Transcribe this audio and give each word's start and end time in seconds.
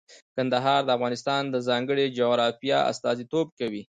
کندهار 0.35 0.81
د 0.85 0.89
افغانستان 0.97 1.41
د 1.49 1.55
ځانګړي 1.67 2.05
جغرافیه 2.17 2.79
استازیتوب 2.91 3.47
کوي. 3.59 3.81